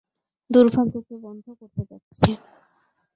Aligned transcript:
দুর্ভাগ্যকে 0.49 1.15
বন্ধ 1.17 1.45
করতে 1.59 1.81
যাচ্ছি। 1.89 2.31